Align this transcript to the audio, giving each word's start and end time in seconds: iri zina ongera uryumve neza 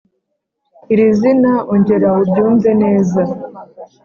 iri 0.93 1.07
zina 1.19 1.53
ongera 1.73 2.09
uryumve 2.21 2.71
neza 2.83 3.21